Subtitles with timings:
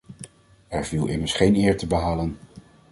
[0.67, 2.37] Er viel immers geen eer te behalen.